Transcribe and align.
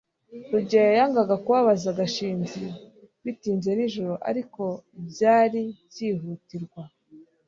rugeyo 0.53 0.91
yangaga 0.99 1.35
kubabaza 1.43 1.89
gashinzi 1.99 2.63
bitinze 3.23 3.69
nijoro, 3.77 4.13
ariko 4.29 4.61
byari 5.07 5.61
byihutirwa 5.87 6.81